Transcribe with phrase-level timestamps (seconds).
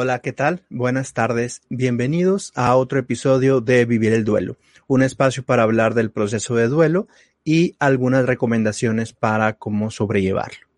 [0.00, 0.62] Hola, ¿qué tal?
[0.70, 1.60] Buenas tardes.
[1.70, 6.68] Bienvenidos a otro episodio de Vivir el Duelo, un espacio para hablar del proceso de
[6.68, 7.08] duelo
[7.42, 10.68] y algunas recomendaciones para cómo sobrellevarlo.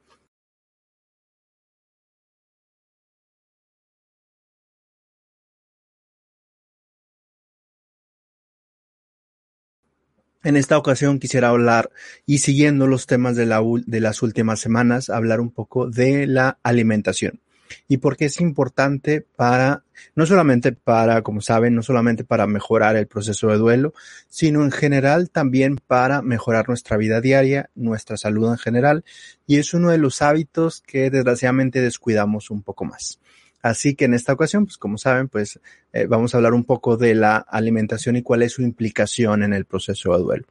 [10.43, 11.91] En esta ocasión quisiera hablar,
[12.25, 17.43] y siguiendo los temas de, de las últimas semanas, hablar un poco de la alimentación
[17.89, 19.85] y por qué es importante para,
[20.15, 23.95] no solamente para, como saben, no solamente para mejorar el proceso de duelo,
[24.29, 29.05] sino en general también para mejorar nuestra vida diaria, nuestra salud en general,
[29.47, 33.21] y es uno de los hábitos que desgraciadamente descuidamos un poco más.
[33.63, 35.61] Así que en esta ocasión, pues como saben, pues
[35.93, 39.53] eh, vamos a hablar un poco de la alimentación y cuál es su implicación en
[39.53, 40.47] el proceso de duelo.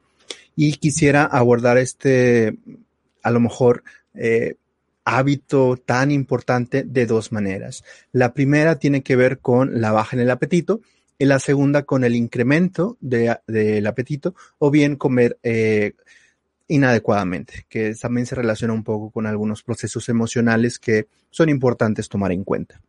[0.54, 2.56] Y quisiera abordar este,
[3.22, 3.82] a lo mejor,
[4.14, 4.56] eh,
[5.04, 7.84] hábito tan importante de dos maneras.
[8.12, 10.80] La primera tiene que ver con la baja en el apetito
[11.18, 15.92] y la segunda con el incremento del apetito o bien comer eh,
[16.68, 22.32] inadecuadamente, que también se relaciona un poco con algunos procesos emocionales que son importantes tomar
[22.32, 22.80] en cuenta.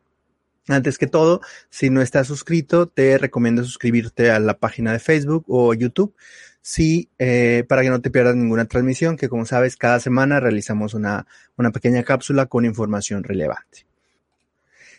[0.68, 5.46] Antes que todo, si no estás suscrito, te recomiendo suscribirte a la página de Facebook
[5.48, 6.16] o YouTube.
[6.62, 10.94] Sí, eh, para que no te pierdas ninguna transmisión, que como sabes, cada semana realizamos
[10.94, 11.26] una,
[11.58, 13.88] una pequeña cápsula con información relevante.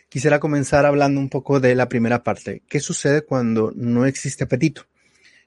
[0.09, 2.61] Quisiera comenzar hablando un poco de la primera parte.
[2.67, 4.83] ¿Qué sucede cuando no existe apetito?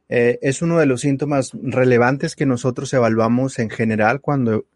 [0.08, 4.66] Eh, es uno de los síntomas relevantes que nosotros evaluamos en general cuando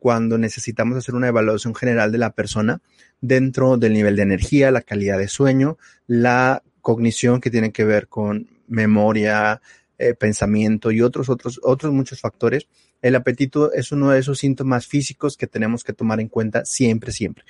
[0.00, 2.80] cuando necesitamos hacer una evaluación general de la persona
[3.20, 5.76] dentro del nivel de energía, la calidad de sueño,
[6.06, 9.60] la cognición que tiene que ver con memoria,
[9.98, 12.66] eh, pensamiento y otros, otros, otros muchos factores.
[13.02, 17.12] El apetito es uno de esos síntomas físicos que tenemos que tomar en cuenta siempre,
[17.12, 17.44] siempre,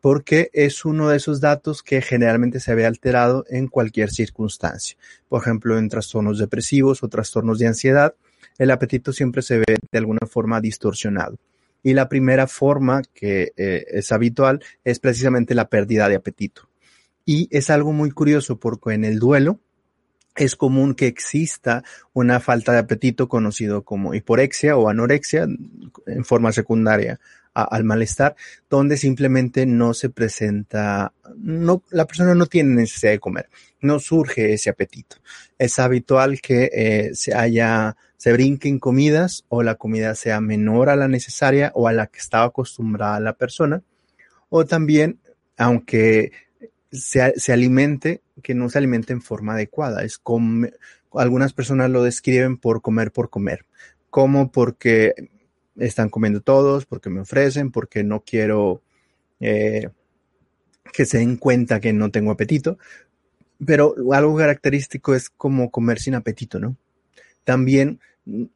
[0.00, 4.96] porque es uno de esos datos que generalmente se ve alterado en cualquier circunstancia.
[5.28, 8.14] Por ejemplo, en trastornos depresivos o trastornos de ansiedad,
[8.58, 11.36] el apetito siempre se ve de alguna forma distorsionado.
[11.82, 16.68] Y la primera forma que eh, es habitual es precisamente la pérdida de apetito.
[17.24, 19.60] Y es algo muy curioso porque en el duelo
[20.44, 21.82] es común que exista
[22.12, 25.46] una falta de apetito conocido como hiporexia o anorexia
[26.06, 27.20] en forma secundaria
[27.54, 28.36] al malestar,
[28.70, 33.48] donde simplemente no se presenta, no, la persona no tiene necesidad de comer,
[33.80, 35.16] no surge ese apetito.
[35.58, 40.96] Es habitual que eh, se haya se brinquen comidas o la comida sea menor a
[40.96, 43.82] la necesaria o a la que estaba acostumbrada la persona.
[44.50, 45.20] O también,
[45.56, 46.32] aunque
[46.90, 50.04] se, alimente, que no se alimente en forma adecuada.
[50.04, 50.68] Es como,
[51.12, 53.66] algunas personas lo describen por comer por comer.
[54.10, 55.14] Como porque
[55.76, 58.82] están comiendo todos, porque me ofrecen, porque no quiero
[59.40, 59.88] eh,
[60.92, 62.78] que se den cuenta que no tengo apetito.
[63.64, 66.76] Pero algo característico es como comer sin apetito, ¿no?
[67.44, 68.00] También,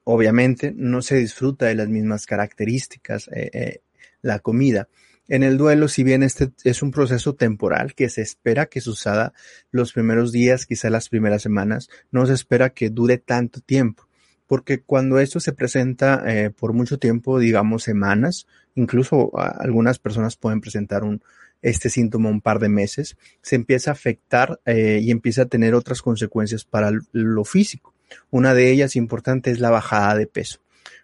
[0.04, 3.80] obviamente, no se disfruta de las mismas características eh, eh,
[4.20, 4.88] la comida.
[5.28, 9.32] En el duelo, si bien este es un proceso temporal que se espera que suceda
[9.70, 14.08] los primeros días, quizá las primeras semanas, no se espera que dure tanto tiempo,
[14.46, 20.60] porque cuando esto se presenta eh, por mucho tiempo, digamos semanas, incluso algunas personas pueden
[20.60, 21.22] presentar un,
[21.62, 26.02] este síntoma un par de meses, se empieza a afectar y empieza a tener otras
[26.02, 27.94] consecuencias para lo físico.
[28.30, 30.61] Una de ellas importante es la bajada de peso.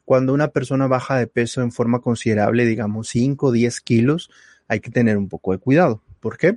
[0.09, 4.31] Cuando una persona baja de peso en forma considerable, digamos 5 o 10 kilos,
[4.67, 6.03] hay que tener un poco de cuidado.
[6.19, 6.57] ¿Por qué?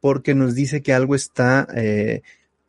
[0.00, 2.22] Porque nos dice que algo está eh,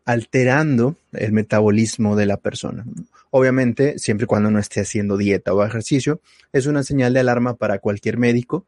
[0.04, 2.86] alterando el metabolismo de la persona.
[3.30, 6.20] Obviamente, siempre y cuando no esté haciendo dieta o ejercicio,
[6.52, 8.66] es una señal de alarma para cualquier médico.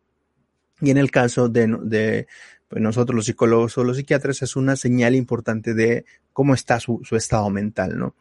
[0.80, 2.26] Y en el caso de,
[2.70, 7.02] pues, nosotros los psicólogos o los psiquiatras es una señal importante de cómo está su,
[7.12, 8.16] estado mental, ¿no?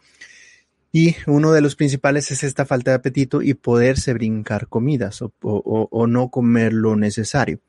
[0.90, 6.06] Y uno de los principales es esta falta de apetito y poderse brincar comidas o,
[6.06, 7.60] no comer lo necesario.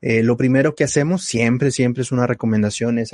[0.00, 3.10] Eh, lo primero que hacemos siempre, siempre es una recomendación, es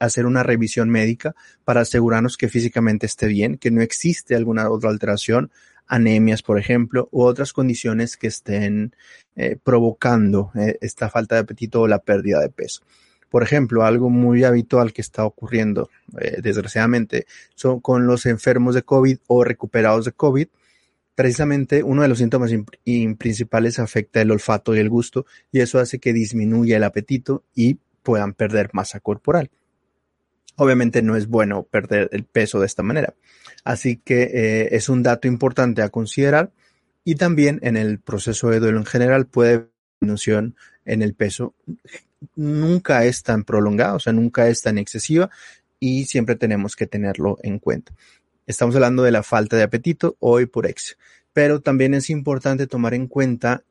[0.00, 1.34] hacer una revisión médica
[1.64, 5.50] para asegurarnos que físicamente esté bien, que no existe alguna otra alteración,
[5.86, 8.94] anemias, por ejemplo, u otras condiciones que estén
[9.36, 12.82] eh, provocando eh, esta falta de apetito o la pérdida de peso.
[13.32, 15.88] Por ejemplo, algo muy habitual que está ocurriendo,
[16.20, 17.24] eh, desgraciadamente,
[17.54, 20.48] son con los enfermos de COVID o recuperados de COVID.
[21.14, 22.52] Precisamente uno de los síntomas
[23.16, 27.78] principales afecta el olfato y el gusto y eso hace que disminuya el apetito y
[28.02, 29.50] puedan perder masa corporal.
[30.56, 33.14] Obviamente no es bueno perder el peso de esta manera.
[33.64, 36.52] Así que eh, es un dato importante a considerar
[37.02, 39.70] y también en el proceso de duelo en general puede haber
[40.00, 40.54] disminución
[40.84, 41.54] en el peso
[42.34, 45.30] nunca es tan prolongada, o sea, nunca es tan excesiva
[45.80, 47.92] y siempre tenemos que tenerlo en cuenta.
[48.46, 50.96] Estamos hablando de la falta de apetito o hiporexia,
[51.32, 53.64] pero también es importante tomar en cuenta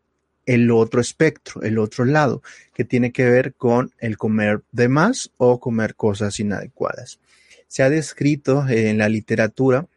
[0.45, 2.41] el otro espectro, el otro lado,
[2.73, 7.19] que tiene que ver con el comer de más o comer cosas inadecuadas.
[7.67, 9.87] Se ha descrito en la literatura,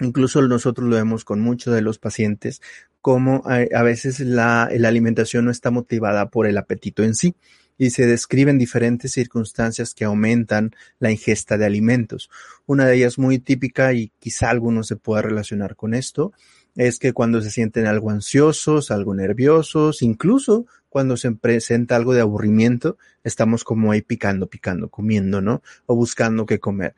[0.00, 2.60] incluso nosotros lo vemos con muchos de los pacientes,
[3.00, 7.34] como eh, a, veces la, la alimentación no está motivada por el apetito en sí,
[7.78, 12.30] y se describen diferentes circunstancias que aumentan la ingesta de alimentos.
[12.66, 16.32] Una de ellas muy típica y quizá algunos se pueda relacionar con esto
[16.76, 22.20] es que cuando se sienten algo ansiosos, algo nerviosos, incluso cuando se presenta algo de
[22.20, 25.62] aburrimiento, estamos como ahí picando, picando, comiendo, ¿no?
[25.86, 26.94] O buscando qué comer.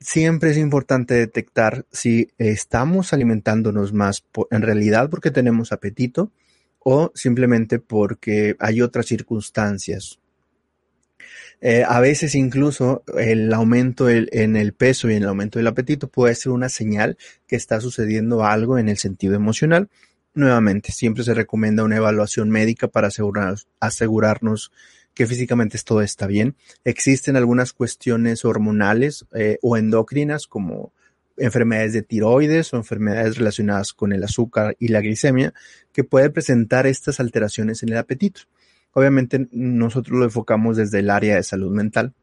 [0.00, 6.30] Siempre es importante detectar si estamos alimentándonos más en realidad porque tenemos apetito
[6.84, 10.18] o simplemente porque hay otras circunstancias.
[11.60, 16.34] Eh, a veces incluso el aumento en el peso y el aumento del apetito puede
[16.34, 19.88] ser una señal que está sucediendo algo en el sentido emocional.
[20.34, 23.10] Nuevamente, siempre se recomienda una evaluación médica para
[23.78, 24.72] asegurarnos
[25.14, 26.56] que físicamente todo está bien.
[26.84, 30.92] Existen algunas cuestiones hormonales eh, o endocrinas como
[31.36, 35.52] enfermedades de tiroides o enfermedades relacionadas con el azúcar y la glicemia
[35.92, 38.42] que puede presentar estas alteraciones en el apetito.
[38.92, 42.14] Obviamente nosotros lo enfocamos desde el área de salud mental.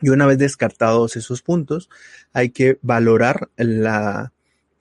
[0.00, 1.88] Y una vez descartados esos puntos,
[2.32, 4.32] hay que valorar la,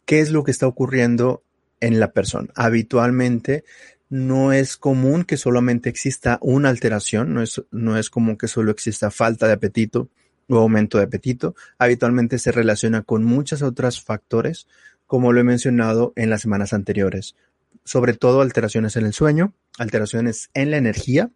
[0.06, 1.44] qué es lo que está ocurriendo
[1.80, 2.50] en la persona.
[2.56, 3.64] Habitualmente
[4.10, 8.72] no es común que solamente exista una alteración, no es, no es común que solo
[8.72, 10.10] exista falta de apetito,
[10.48, 14.68] o aumento de apetito, habitualmente se relaciona con muchos otros factores,
[15.08, 17.36] como lo he mencionado en las semanas anteriores,
[17.84, 21.32] sobre todo alteraciones en el sueño, alteraciones en la energía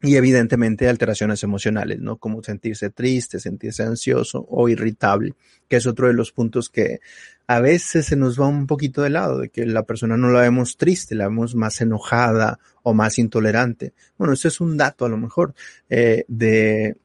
[0.00, 2.18] y evidentemente alteraciones emocionales, ¿no?
[2.18, 5.34] Como sentirse triste, sentirse ansioso o irritable,
[5.68, 7.00] que es otro de los puntos que
[7.48, 10.42] a veces se nos va un poquito de lado, de que la persona no la
[10.42, 13.92] vemos triste, la vemos más enojada o más intolerante.
[14.16, 15.54] Bueno, eso es un dato a lo mejor
[15.88, 16.96] eh, de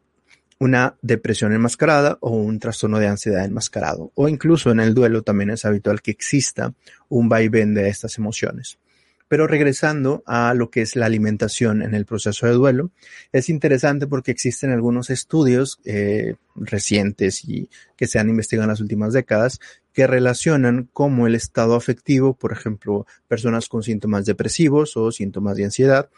[0.63, 4.11] una depresión enmascarada o un trastorno de ansiedad enmascarado.
[4.15, 6.73] O incluso en el duelo también es habitual que exista
[7.09, 8.79] un vaivén de estas emociones.
[9.27, 12.91] Pero regresando a lo que es la alimentación en el proceso de duelo,
[13.33, 18.81] es interesante porque existen algunos estudios eh, recientes y que se han investigado en las
[18.81, 19.59] últimas décadas
[19.91, 25.65] que relacionan cómo el estado afectivo, por ejemplo, personas con síntomas depresivos o síntomas de
[25.65, 26.09] ansiedad,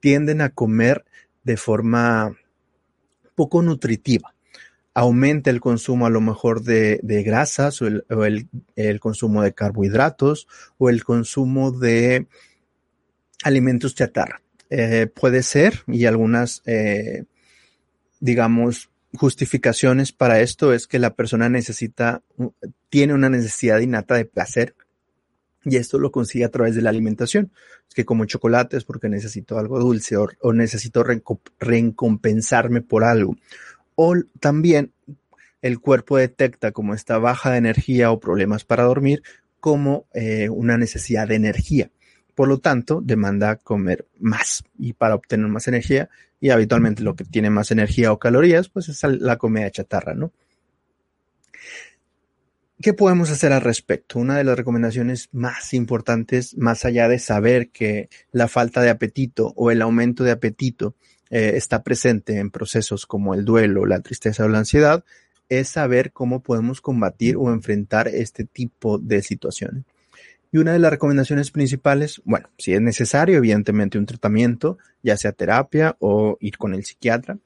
[0.00, 1.04] tienden a comer
[1.44, 2.36] de forma
[3.34, 4.34] poco nutritiva.
[4.94, 10.46] Aumenta el consumo a lo mejor de, grasas o, el, consumo de carbohidratos
[10.78, 12.28] o el consumo de
[13.42, 14.40] alimentos chatarra.
[14.70, 17.24] Eh, puede ser y algunas, eh,
[18.20, 22.22] digamos, justificaciones para esto es que la persona necesita,
[22.88, 24.74] tiene una necesidad innata de placer
[25.64, 27.50] y esto lo consigue a través de la alimentación.
[27.88, 31.04] Es que como chocolates porque necesito algo dulce o, necesito
[31.58, 33.36] recompensarme por algo.
[33.94, 34.92] O también
[35.62, 39.22] el cuerpo detecta como esta baja de energía o problemas para dormir
[39.60, 41.90] como eh, una necesidad de energía.
[42.34, 47.24] Por lo tanto, demanda comer más y para obtener más energía y habitualmente lo que
[47.24, 50.32] tiene más energía o calorías, pues es la comida chatarra, ¿no?
[52.84, 54.18] ¿Qué podemos hacer al respecto?
[54.18, 59.54] Una de las recomendaciones más importantes, más allá de saber que la falta de apetito
[59.56, 60.94] o el aumento de apetito
[61.30, 65.02] eh, está presente en procesos como el duelo, la tristeza o la ansiedad,
[65.48, 69.84] es saber cómo podemos combatir o enfrentar este tipo de situaciones.
[70.52, 75.32] Y una de las recomendaciones principales, bueno, si es necesario, evidentemente un tratamiento, ya sea
[75.32, 77.38] terapia o ir con el psiquiatra,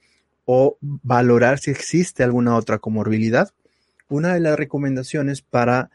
[0.47, 3.53] o valorar si existe alguna otra comorbilidad
[4.09, 5.91] una de las recomendaciones para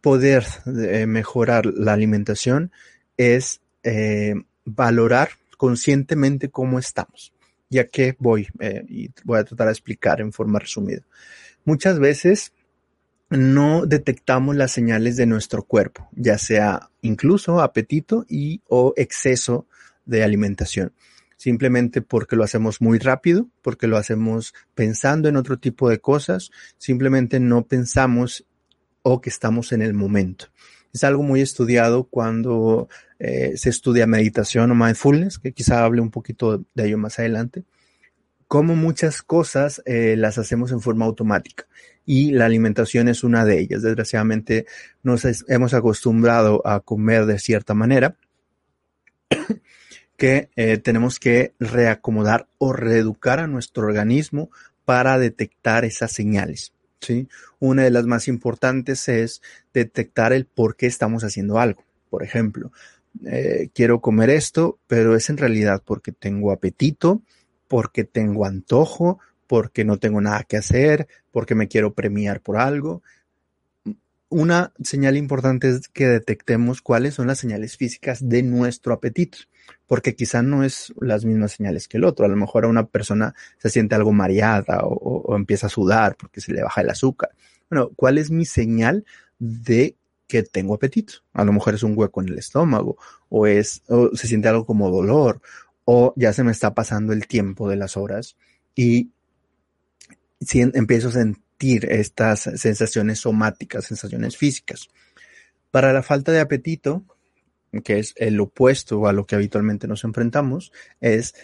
[0.00, 2.70] poder eh, mejorar la alimentación
[3.16, 4.34] es eh,
[4.64, 7.32] valorar conscientemente cómo estamos.
[7.68, 11.02] Ya que voy eh, y voy a tratar de explicar en forma resumida.
[11.64, 12.52] Muchas veces
[13.30, 19.66] no detectamos las señales de nuestro cuerpo, ya sea incluso apetito y o exceso
[20.04, 20.92] de alimentación
[21.42, 26.52] simplemente porque lo hacemos muy rápido, porque lo hacemos pensando en otro tipo de cosas,
[26.78, 28.46] simplemente no pensamos
[29.02, 30.46] o que estamos en el momento.
[30.92, 36.12] Es algo muy estudiado cuando eh, se estudia meditación o mindfulness, que quizá hable un
[36.12, 37.64] poquito de ello más adelante,
[38.46, 41.66] como muchas cosas eh, las hacemos en forma automática
[42.06, 43.82] y la alimentación es una de ellas.
[43.82, 44.66] Desgraciadamente
[45.02, 48.16] nos hemos acostumbrado a comer de cierta manera
[50.22, 54.52] que eh, tenemos que reacomodar o reeducar a nuestro organismo
[54.84, 56.72] para detectar esas señales.
[57.00, 57.26] ¿sí?
[57.58, 59.42] Una de las más importantes es
[59.74, 61.82] detectar el por qué estamos haciendo algo.
[62.08, 62.70] Por ejemplo,
[63.26, 67.22] eh, quiero comer esto, pero es en realidad porque tengo apetito,
[67.66, 73.02] porque tengo antojo, porque no tengo nada que hacer, porque me quiero premiar por algo.
[74.32, 79.36] Una señal importante es que detectemos cuáles son las señales físicas de nuestro apetito,
[79.86, 82.24] porque quizá no es las mismas señales que el otro.
[82.24, 86.40] A lo mejor a una persona se siente algo mareada o, empieza a sudar porque
[86.40, 87.32] se le baja el azúcar.
[87.68, 89.04] Bueno, ¿cuál es mi señal
[89.38, 89.96] de
[90.28, 91.12] que tengo apetito?
[91.34, 92.96] A lo mejor es un hueco en el estómago
[93.28, 93.82] o es
[94.14, 95.42] se siente algo como dolor
[95.84, 98.36] o ya se me está pasando el tiempo de las horas
[98.74, 99.10] y
[100.40, 104.88] si empiezo a sentir estas sensaciones somáticas, sensaciones físicas.
[105.70, 107.04] Para la falta de apetito,
[107.84, 111.34] que es el opuesto a lo que habitualmente nos enfrentamos, es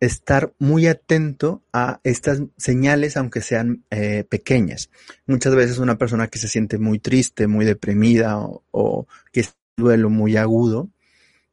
[0.00, 4.90] estar muy atento a estas señales, aunque sean eh, pequeñas.
[5.26, 9.84] Muchas veces una persona que se siente muy triste, muy deprimida o, que es un
[9.84, 10.90] duelo muy agudo,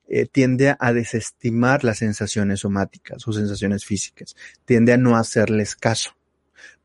[0.08, 6.16] eh, tiende a desestimar las sensaciones somáticas o sensaciones físicas, tiende a no hacerles caso.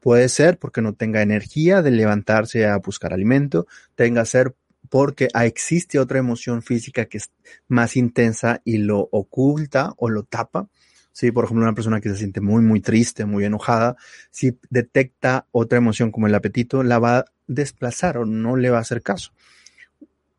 [0.01, 4.55] Puede ser porque no tenga energía de levantarse a buscar alimento, tenga ser
[4.89, 7.31] porque existe otra emoción física que es
[7.67, 10.69] más intensa y lo oculta o lo tapa.
[11.13, 13.97] Sí, por ejemplo, una persona que se siente muy, muy triste, muy enojada,
[14.31, 18.79] si detecta otra emoción como el apetito, la va a desplazar o no le va
[18.79, 19.33] a hacer caso.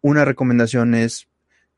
[0.01, 1.27] Una recomendación es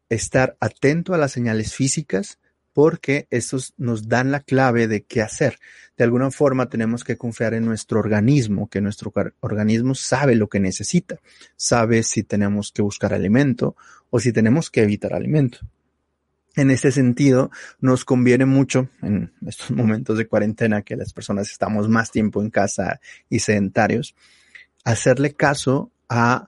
[0.10, 2.38] estar atento a las señales físicas
[2.74, 5.60] porque estos nos dan la clave de qué hacer.
[5.98, 10.60] De alguna forma tenemos que confiar en nuestro organismo, que nuestro organismo sabe lo que
[10.60, 11.20] necesita,
[11.56, 13.76] sabe si tenemos que buscar alimento
[14.10, 15.60] o si tenemos que evitar alimento.
[16.56, 17.50] En este sentido,
[17.80, 22.50] nos conviene mucho en estos momentos de cuarentena que las personas estamos más tiempo en
[22.50, 23.00] casa
[23.30, 24.16] y sedentarios,
[24.84, 26.48] hacerle caso a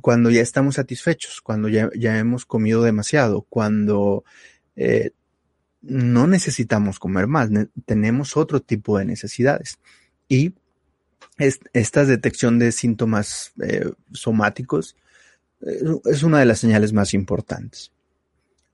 [0.00, 4.24] cuando ya estamos satisfechos, cuando ya, hemos comido demasiado, cuando
[4.76, 5.12] eh,
[5.86, 7.50] no necesitamos comer más,
[7.84, 9.78] tenemos otro tipo de necesidades.
[10.28, 10.52] Y
[11.38, 14.96] esta detección de síntomas eh, somáticos
[15.60, 17.92] eh, es una de las señales más importantes.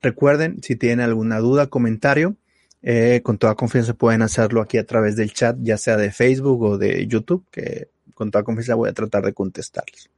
[0.01, 2.35] Recuerden, si tienen alguna duda, comentario,
[2.81, 6.61] eh, con toda confianza pueden hacerlo aquí a través del chat, ya sea de Facebook
[6.63, 10.09] o de YouTube, que con toda confianza voy a tratar de contestarles.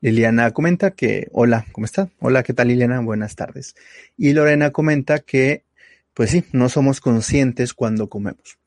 [0.00, 2.08] Liliana comenta que, hola, ¿cómo está?
[2.20, 3.00] Hola, ¿qué tal Liliana?
[3.00, 3.74] Buenas tardes.
[4.16, 5.64] Y Lorena comenta que,
[6.14, 8.58] pues sí, no somos conscientes cuando comemos.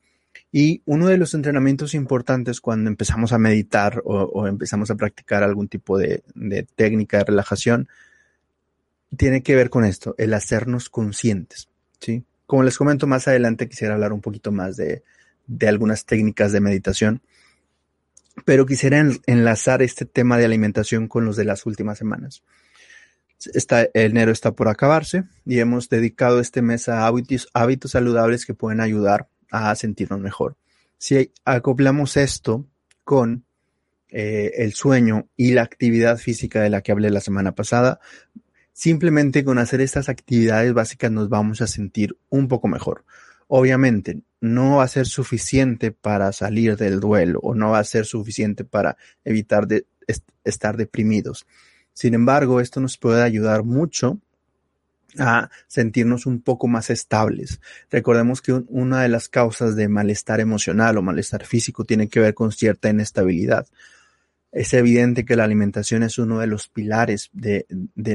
[0.52, 5.66] Y uno de los entrenamientos importantes cuando empezamos a meditar o, empezamos a practicar algún
[5.66, 6.22] tipo de,
[6.76, 7.88] técnica de relajación,
[9.16, 11.68] tiene que ver con esto, el hacernos conscientes,
[12.00, 12.24] ¿sí?
[12.46, 15.02] Como les comento más adelante, quisiera hablar un poquito más de,
[15.46, 17.20] de algunas técnicas de meditación
[18.44, 22.42] pero quisiera enlazar este tema de alimentación con los de las últimas semanas.
[23.52, 27.48] Está, enero está por acabarse y hemos dedicado este mes a hábitos,
[27.86, 30.56] saludables que pueden ayudar a sentirnos mejor.
[30.98, 32.66] Si acoplamos esto
[33.04, 33.44] con
[34.08, 38.00] eh, el sueño y la actividad física de la que hablé la semana pasada,
[38.72, 43.04] simplemente con hacer estas actividades básicas nos vamos a sentir un poco mejor.
[43.48, 48.04] Obviamente, no va a ser suficiente para salir del duelo o no va a ser
[48.04, 49.66] suficiente para evitar
[50.44, 51.46] estar deprimidos.
[51.92, 54.18] Sin embargo, esto nos puede ayudar mucho
[55.18, 57.60] a sentirnos un poco más estables.
[57.90, 62.34] Recordemos que una de las causas de malestar emocional o malestar físico tiene que ver
[62.34, 63.66] con cierta inestabilidad.
[64.50, 67.66] Es evidente que la alimentación es uno de los pilares de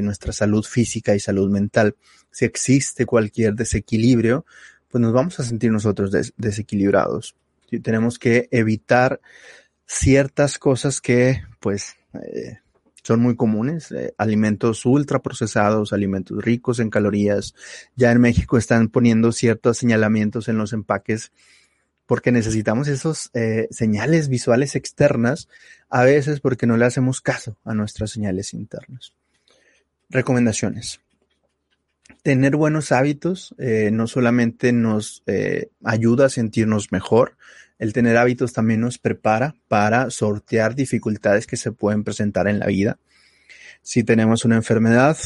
[0.02, 1.96] nuestra salud física y salud mental.
[2.30, 4.44] Si existe cualquier desequilibrio,
[4.90, 7.36] pues nos vamos a sentir nosotros desequilibrados.
[7.82, 9.20] Tenemos que evitar
[9.86, 12.58] ciertas cosas que, pues, eh,
[13.02, 17.54] son muy comunes, eh, alimentos ultraprocesados, alimentos ricos en calorías.
[17.96, 21.32] Ya en México están poniendo ciertos señalamientos en los empaques
[22.06, 25.48] porque necesitamos esos eh, señales visuales externas,
[25.88, 29.12] a veces porque no le hacemos caso a nuestras señales internas.
[30.08, 31.00] Recomendaciones
[32.22, 37.36] tener buenos hábitos eh, no solamente nos eh, ayuda a sentirnos mejor,
[37.78, 42.66] el tener hábitos también nos prepara para sortear dificultades que se pueden presentar en la
[42.66, 42.98] vida.
[43.82, 45.16] Si tenemos una enfermedad,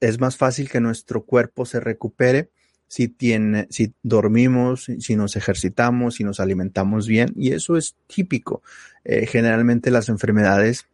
[0.00, 2.50] es más fácil que nuestro cuerpo se recupere
[2.88, 8.62] si, tiene, si dormimos, si nos ejercitamos, si nos alimentamos bien, y eso es típico.
[9.04, 10.86] Eh, generalmente las enfermedades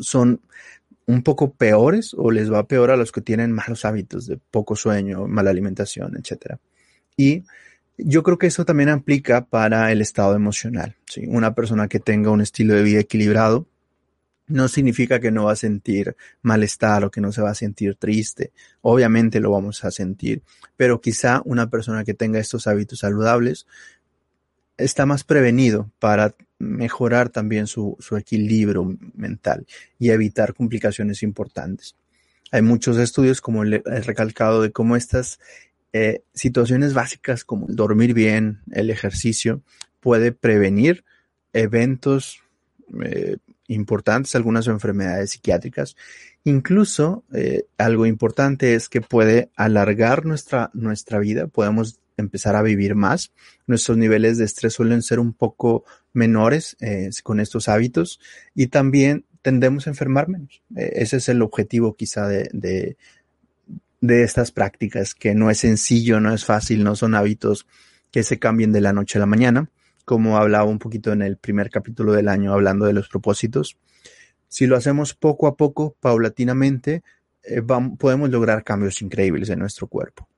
[0.00, 0.40] son
[1.06, 4.76] un poco peores o les va peor a los que tienen malos hábitos de poco
[4.76, 6.56] sueño, mala alimentación, etc.
[7.16, 7.44] Y
[7.98, 10.96] yo creo que eso también aplica para el estado emocional.
[11.28, 13.66] Una persona que tenga un estilo de vida equilibrado
[14.48, 17.96] no significa que no va a sentir malestar o que no se va a sentir
[17.96, 18.52] triste.
[18.80, 20.42] Obviamente lo vamos a sentir,
[20.76, 23.66] pero quizá una persona que tenga estos hábitos saludables
[24.76, 29.66] está más prevenido para mejorar también su, equilibrio mental
[29.98, 31.96] y evitar complicaciones importantes.
[32.50, 35.40] Hay muchos estudios, como he recalcado, de cómo estas
[35.92, 39.62] eh, situaciones básicas como el dormir bien, el ejercicio,
[40.00, 41.04] puede prevenir
[41.52, 42.40] eventos
[43.02, 43.38] eh,
[43.68, 45.96] importantes, algunas enfermedades psiquiátricas.
[46.44, 52.94] Incluso eh, algo importante es que puede alargar nuestra, nuestra vida, podemos empezar a vivir
[52.94, 53.32] más.
[53.66, 58.20] Nuestros niveles de estrés suelen ser un poco menores eh, con estos hábitos
[58.54, 60.62] y también tendemos a enfermar menos.
[60.76, 62.96] Eh, ese es el objetivo quizá de, de,
[64.22, 67.66] estas prácticas, que no es sencillo, no es fácil, no son hábitos
[68.10, 69.70] que se cambien de la noche a la mañana,
[70.04, 73.78] como hablaba un poquito en el primer capítulo del año hablando de los propósitos.
[74.48, 77.02] Si lo hacemos poco a poco, paulatinamente,
[77.42, 77.62] eh,
[77.98, 80.28] podemos lograr cambios increíbles en nuestro cuerpo.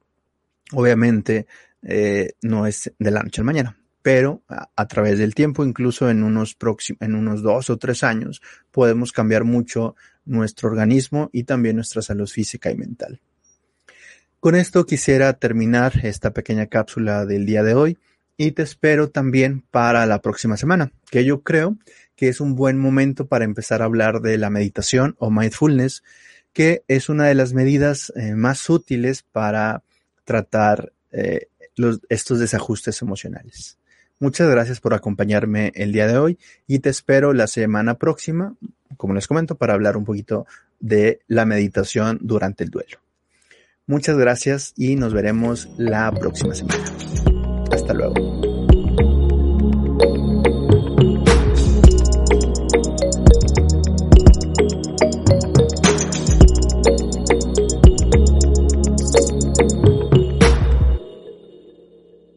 [0.73, 1.47] Obviamente
[1.83, 6.23] eh, no es de la noche al mañana, pero a, través del tiempo, incluso en
[6.23, 6.57] unos,
[7.01, 9.95] en unos dos o tres años, podemos cambiar mucho
[10.25, 13.21] nuestro organismo y también nuestra salud física y mental.
[14.41, 17.99] Con esto quisiera terminar esta pequeña cápsula del día de hoy
[18.37, 21.79] y te espero también para la próxima semana, que yo creo
[22.17, 26.03] que es un buen momento para empezar a hablar de la meditación o mindfulness,
[26.53, 29.83] que es una de las medidas eh, más útiles para
[30.25, 31.49] tratar eh,
[32.09, 33.79] estos desajustes emocionales.
[34.21, 38.55] Muchas gracias por acompañarme el día de hoy y te espero la semana próxima,
[38.97, 40.47] como les comento, para hablar un poquito
[40.81, 42.99] de la meditación durante el duelo.
[43.87, 46.85] Muchas gracias y nos veremos la próxima semana.
[47.71, 48.54] Hasta luego.